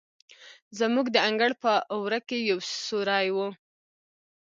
[0.79, 1.71] زموږ د انګړ په
[2.03, 3.37] وره کې یو سورى و.